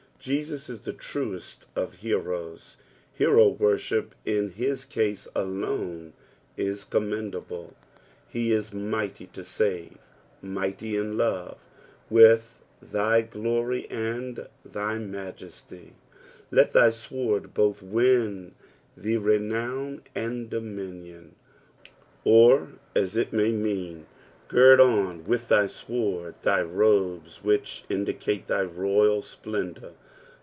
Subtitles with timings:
[0.23, 2.77] Jesus is the truest of heroes.
[3.11, 6.13] Hero worship in his case alone
[6.55, 7.73] is commendnble.
[8.27, 9.97] He is mighty to save,
[10.39, 11.67] mighty in love.
[12.11, 12.41] "WUk
[12.85, 15.95] CAy glmj/ and thy majesty."
[16.51, 18.53] Let thy sword both win
[18.95, 21.33] thee renown and dominion,
[22.23, 24.05] or as it may mean,
[24.49, 29.93] gird on with thy sword thy robes which indicate thy royal splendour.